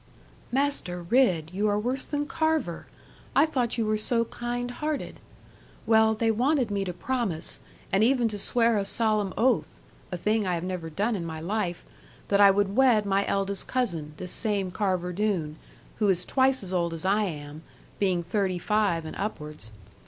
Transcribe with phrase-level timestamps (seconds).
[0.51, 2.87] 'Master Ridd, you are worse than Carver!
[3.35, 5.19] I thought you were so kind hearted.
[5.85, 7.59] Well, they wanted me to promise,
[7.93, 9.79] and even to swear a solemn oath
[10.11, 11.85] (a thing I have never done in my life)
[12.29, 15.57] that I would wed my eldest cousin, this same Carver Doone,
[15.97, 17.61] who is twice as old as I am,
[17.99, 19.71] being thirty five and upwards.